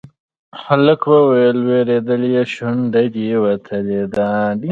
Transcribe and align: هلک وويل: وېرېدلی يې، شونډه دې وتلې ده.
هلک 0.65 1.01
وويل: 1.13 1.57
وېرېدلی 1.67 2.29
يې، 2.35 2.43
شونډه 2.53 3.01
دې 3.13 3.31
وتلې 3.43 4.03
ده. 4.13 4.29